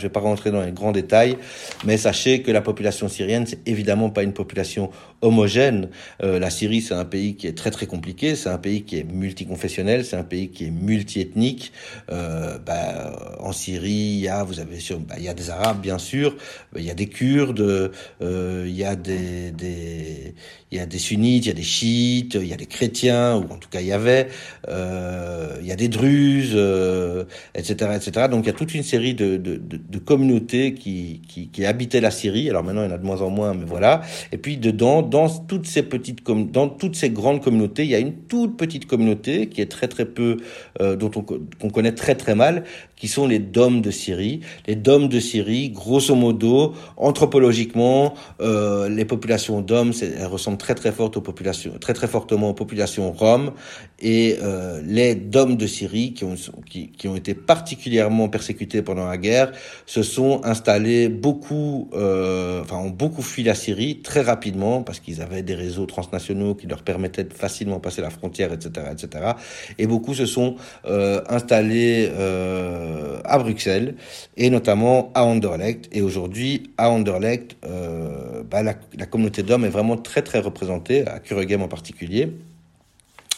[0.00, 1.36] Je ne vais pas rentrer dans les grands détails,
[1.84, 5.90] mais sachez que la population syrienne, c'est évidemment pas une population homogène.
[6.22, 8.98] Euh, la Syrie, c'est un pays qui est très très compliqué, c'est un pays qui
[8.98, 11.72] est multiconfessionnel, c'est un pays qui est multiethnique.
[12.10, 15.98] Euh, bah, en Syrie, il y a, vous avez bah, y a des Arabes bien
[15.98, 16.34] sûr,
[16.76, 17.92] il y a des Kurdes,
[18.22, 19.52] euh, il y a des,
[20.70, 23.36] il y a des sunnites, il y a des chiites, il y a des chrétiens,
[23.36, 24.28] ou en tout cas il y avait,
[24.68, 26.56] euh, il y a des druzes,
[27.54, 28.28] etc., euh, etc.
[28.30, 29.36] Donc il y a toute une série de,
[29.90, 32.48] de communautés qui, qui, qui habitaient la Syrie.
[32.48, 34.02] Alors maintenant il y en a de moins en moins, mais voilà.
[34.32, 37.98] Et puis dedans, dans toutes ces petites, dans toutes ces grandes communautés, il y a
[37.98, 40.36] une toute petite communauté qui est très très peu,
[40.80, 42.64] euh, dont on, qu'on connaît très très mal,
[42.96, 44.40] qui sont les dômes de Syrie.
[44.66, 50.92] Les dômes de Syrie, grosso modo, anthropologiquement, euh, les populations d'hommes, elles ressemblent très très
[50.92, 53.52] fortes aux populations, très très fortement aux populations roms.
[54.00, 56.34] Et euh, les dômes de Syrie, qui ont,
[56.68, 59.52] qui, qui, ont été particulièrement persécutés pendant la guerre,
[59.86, 65.22] se sont installés beaucoup, euh, enfin ont beaucoup fui la Syrie très rapidement parce qu'ils
[65.22, 69.32] avaient des réseaux transnationaux qui leur permettaient de facilement passer la frontière, etc., etc.
[69.78, 70.56] Et beaucoup se sont
[70.86, 73.94] euh, installés euh, à Bruxelles
[74.36, 75.88] et notamment à Anderlecht.
[75.92, 81.06] Et aujourd'hui, à Anderlecht, euh, bah, la, la, communauté d'hommes est vraiment très très représentée,
[81.06, 82.32] à Kuregem en particulier.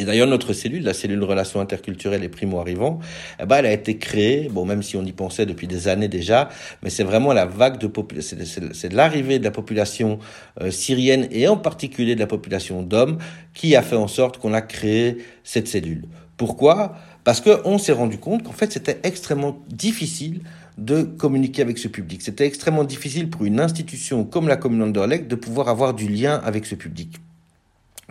[0.00, 3.00] Et d'ailleurs, notre cellule, la cellule relations interculturelles et primo-arrivants,
[3.40, 6.06] eh ben, elle a été créée, bon, même si on y pensait depuis des années
[6.06, 6.50] déjà,
[6.82, 10.20] mais c'est vraiment la vague de c'est l'arrivée de la population
[10.60, 13.18] euh, syrienne et en particulier de la population d'hommes
[13.54, 16.04] qui a fait en sorte qu'on a créé cette cellule.
[16.36, 16.94] Pourquoi?
[17.24, 20.42] Parce qu'on s'est rendu compte qu'en fait, c'était extrêmement difficile
[20.78, 22.22] de communiquer avec ce public.
[22.22, 26.40] C'était extrêmement difficile pour une institution comme la commune Anderlecht de pouvoir avoir du lien
[26.44, 27.16] avec ce public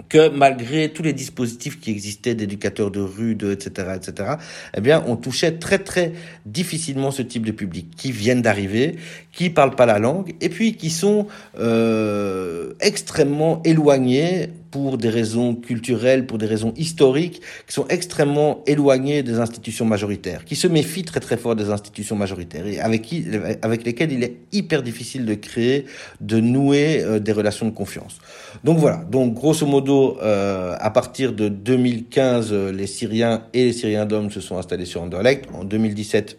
[0.09, 4.33] que malgré tous les dispositifs qui existaient d'éducateurs de rue, de etc., etc.,
[4.75, 6.13] eh bien, on touchait très très
[6.45, 8.97] difficilement ce type de public qui viennent d'arriver,
[9.31, 11.27] qui parlent pas la langue et puis qui sont
[11.59, 19.23] euh, extrêmement éloignés pour des raisons culturelles, pour des raisons historiques, qui sont extrêmement éloignés
[19.23, 23.25] des institutions majoritaires, qui se méfient très très fort des institutions majoritaires et avec qui,
[23.61, 25.85] avec lesquelles il est hyper difficile de créer,
[26.21, 28.19] de nouer euh, des relations de confiance.
[28.63, 28.97] Donc voilà.
[29.09, 34.31] Donc grosso modo, euh, à partir de 2015, euh, les Syriens et les Syriens d'hommes
[34.31, 35.45] se sont installés sur Anderlecht.
[35.53, 36.37] En 2017,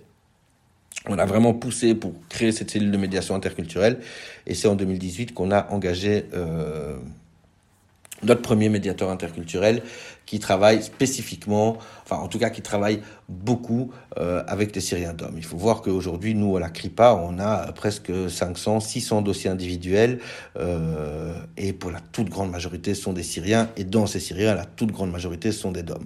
[1.07, 3.99] on a vraiment poussé pour créer cette cellule de médiation interculturelle.
[4.47, 6.25] Et c'est en 2018 qu'on a engagé
[8.23, 9.83] notre premier médiateur interculturel
[10.27, 15.37] qui travaille spécifiquement, enfin en tout cas qui travaille beaucoup euh, avec les Syriens d'hommes.
[15.37, 20.21] Il faut voir qu'aujourd'hui, nous, à la CRIPA, on a presque 500, 600 dossiers individuels
[20.59, 24.55] euh, et pour la toute grande majorité, ce sont des Syriens et dans ces Syriens,
[24.55, 26.05] la toute grande majorité, ce sont des DOM.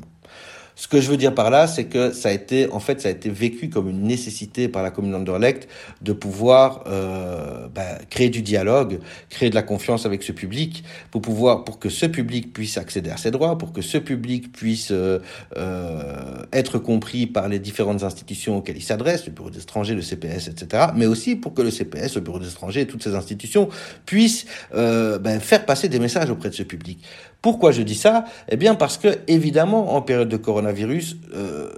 [0.74, 3.08] Ce que je veux dire par là, c'est que ça a été, en fait, ça
[3.08, 5.68] a été vécu comme une nécessité par la commune d'Anderlecht
[6.00, 11.20] de pouvoir euh, bah, créer du dialogue, créer de la confiance avec ce public, pour
[11.20, 14.90] pouvoir, pour que ce public puisse accéder à ses droits, pour que ce public puisse
[14.92, 15.18] euh,
[15.56, 20.48] euh, être compris par les différentes institutions auxquelles il s'adresse, le bureau d'étrangers, le CPS,
[20.48, 20.86] etc.
[20.96, 23.68] Mais aussi pour que le CPS, le bureau d'étrangers et toutes ces institutions
[24.06, 27.00] puissent ben, faire passer des messages auprès de ce public.
[27.42, 28.24] Pourquoi je dis ça?
[28.48, 30.36] Eh bien parce que, évidemment, en période de
[30.66, 31.68] euh,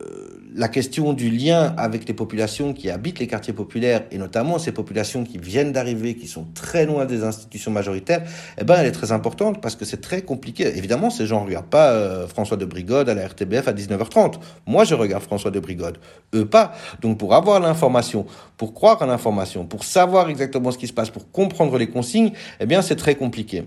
[0.55, 4.73] la question du lien avec les populations qui habitent les quartiers populaires, et notamment ces
[4.73, 8.23] populations qui viennent d'arriver, qui sont très loin des institutions majoritaires,
[8.59, 10.67] eh ben, elle est très importante parce que c'est très compliqué.
[10.77, 14.35] Évidemment, ces gens ne regardent pas euh, François de Brigode à la RTBF à 19h30.
[14.67, 15.99] Moi, je regarde François de Brigode.
[16.35, 16.73] Eux, pas.
[17.01, 21.11] Donc, pour avoir l'information, pour croire à l'information, pour savoir exactement ce qui se passe,
[21.11, 23.65] pour comprendre les consignes, eh bien, c'est très compliqué.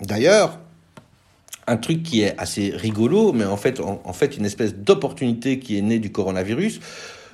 [0.00, 0.58] D'ailleurs,
[1.70, 5.78] un truc qui est assez rigolo, mais en fait, en, fait une espèce d'opportunité qui
[5.78, 6.80] est née du coronavirus.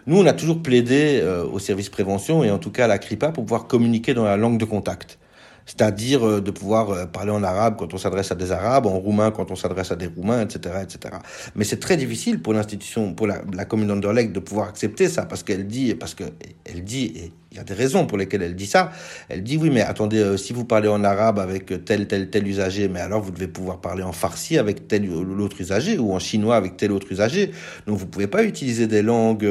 [0.06, 2.98] Nous, on a toujours plaidé euh, au service prévention et en tout cas à la
[2.98, 5.18] CRIPA pour pouvoir communiquer dans la langue de contact
[5.66, 8.98] c'est-à-dire euh, de pouvoir euh, parler en arabe quand on s'adresse à des arabes, en
[8.98, 11.16] roumain quand on s'adresse à des roumains, etc., etc.
[11.56, 15.42] Mais c'est très difficile pour l'institution, pour la, commune d'Anderlecht de pouvoir accepter ça parce
[15.42, 16.24] qu'elle dit, parce que
[16.64, 18.92] elle dit, et il y a des raisons pour lesquelles elle dit ça.
[19.30, 22.46] Elle dit oui, mais attendez, euh, si vous parlez en arabe avec tel tel tel
[22.46, 26.18] usager, mais alors vous devez pouvoir parler en farsi avec tel l'autre usager ou en
[26.18, 27.52] chinois avec tel autre usager.
[27.86, 29.48] Donc vous pouvez pas utiliser des langues,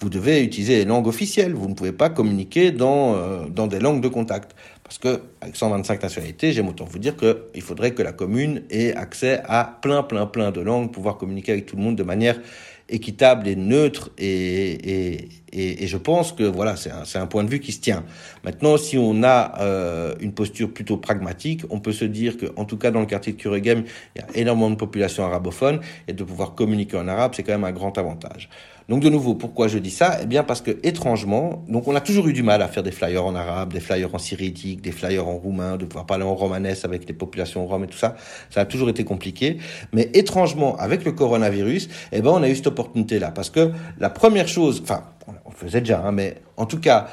[0.00, 1.52] vous devez utiliser les langues officielles.
[1.52, 4.54] Vous ne pouvez pas communiquer dans dans des langues de contact.
[4.84, 8.94] Parce que avec 125 nationalités, j'aime autant vous dire qu'il faudrait que la commune ait
[8.94, 12.38] accès à plein, plein, plein de langues, pouvoir communiquer avec tout le monde de manière
[12.88, 17.72] équitable et neutre et, et, je pense que voilà c'est un, point de vue qui
[17.72, 18.04] se tient.
[18.44, 22.64] Maintenant si on a euh, une posture plutôt pragmatique, on peut se dire que en
[22.64, 23.84] tout cas dans le quartier de Kuregem,
[24.14, 27.52] il y a énormément de population arabophone et de pouvoir communiquer en arabe c'est quand
[27.52, 28.48] même un grand avantage.
[28.88, 30.18] Donc de nouveau, pourquoi je dis ça?
[30.22, 32.90] Eh bien parce que étrangement, donc on a toujours eu du mal à faire des
[32.90, 36.34] flyers en arabe, des flyers en syritique, des flyers en roumain, de pouvoir parler en
[36.34, 38.14] romanesque avec les populations roms et tout ça.
[38.50, 39.56] Ça a toujours été compliqué.
[39.94, 43.30] Mais étrangement, avec le coronavirus, eh ben on a eu cette opportunité-là.
[43.30, 47.08] Parce que la première chose, enfin, on le faisait déjà, hein, mais en tout cas,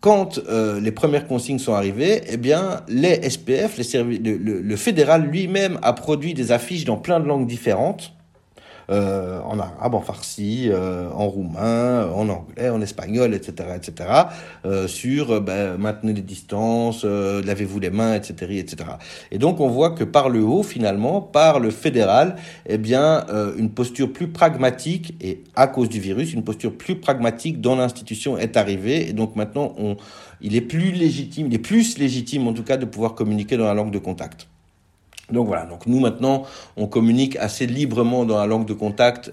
[0.00, 5.22] quand euh, les premières consignes sont arrivées, eh bien, les SPF, les le, le fédéral
[5.22, 8.13] lui-même a produit des affiches dans plein de langues différentes
[8.90, 14.10] euh, en arabe, en farsi, euh, en roumain, en anglais, en espagnol, etc., etc.,
[14.66, 18.90] euh, sur ben, maintenez les distances, lavez-vous les mains, etc., etc.
[19.30, 22.36] Et donc on voit que par le haut, finalement, par le fédéral,
[22.66, 23.26] eh bien,
[23.56, 28.36] une posture plus pragmatique et à cause du virus, une posture plus pragmatique dans l'institution
[28.38, 29.08] est arrivée.
[29.08, 29.96] Et donc maintenant, on,
[30.40, 33.64] il est plus légitime, il est plus légitime en tout cas de pouvoir communiquer dans
[33.64, 34.48] la langue de contact.
[35.30, 36.44] Donc voilà, donc nous maintenant,
[36.76, 39.32] on communique assez librement dans la langue de contact,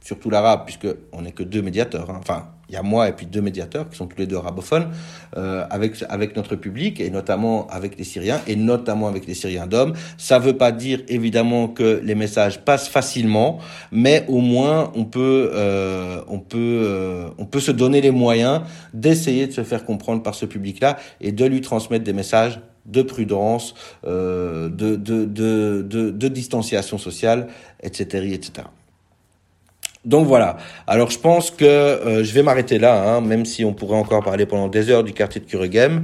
[0.00, 2.10] surtout l'arabe, puisque on n'est que deux médiateurs.
[2.10, 2.18] Hein.
[2.20, 4.88] Enfin, il y a moi et puis deux médiateurs qui sont tous les deux arabophones
[5.36, 9.66] euh, avec avec notre public et notamment avec les Syriens et notamment avec les Syriens
[9.66, 9.92] d'hommes.
[10.18, 13.58] Ça veut pas dire évidemment que les messages passent facilement,
[13.92, 18.62] mais au moins on peut euh, on peut euh, on peut se donner les moyens
[18.92, 23.02] d'essayer de se faire comprendre par ce public-là et de lui transmettre des messages de
[23.02, 23.74] prudence,
[24.06, 27.48] euh, de, de, de, de, distanciation sociale,
[27.82, 28.68] etc., etc.
[30.04, 30.56] Donc voilà.
[30.86, 34.22] Alors je pense que euh, je vais m'arrêter là, hein, même si on pourrait encore
[34.22, 35.94] parler pendant des heures du quartier de Kuregem.